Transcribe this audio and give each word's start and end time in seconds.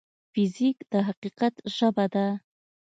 فزیک 0.31 0.77
د 0.91 0.93
حقیقت 1.07 1.53
ژبه 1.75 2.05
ده. 2.13 2.27